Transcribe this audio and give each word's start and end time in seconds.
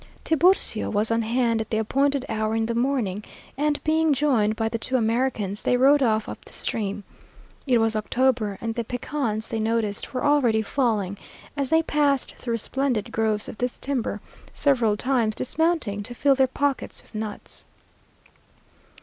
Tiburcio 0.23 0.89
was 0.89 1.11
on 1.11 1.21
hand 1.21 1.61
at 1.61 1.69
the 1.69 1.77
appointed 1.77 2.25
hour 2.27 2.55
in 2.55 2.65
the 2.65 2.73
morning, 2.73 3.23
and 3.55 3.79
being 3.83 4.15
joined 4.15 4.55
by 4.55 4.67
the 4.67 4.79
two 4.79 4.95
Americans 4.95 5.61
they 5.61 5.77
rode 5.77 6.01
off 6.01 6.27
up 6.27 6.43
the 6.43 6.53
stream. 6.53 7.03
It 7.67 7.77
was 7.77 7.95
October, 7.95 8.57
and 8.61 8.73
the 8.73 8.83
pecans, 8.83 9.49
they 9.49 9.59
noticed, 9.59 10.11
were 10.11 10.23
already 10.25 10.63
falling, 10.63 11.19
as 11.55 11.69
they 11.69 11.83
passed 11.83 12.33
through 12.37 12.57
splendid 12.57 13.11
groves 13.11 13.47
of 13.47 13.59
this 13.59 13.77
timber, 13.77 14.21
several 14.55 14.97
times 14.97 15.35
dismounting 15.35 16.01
to 16.01 16.15
fill 16.15 16.33
their 16.33 16.47
pockets 16.47 17.03
with 17.03 17.13
nuts. 17.13 17.65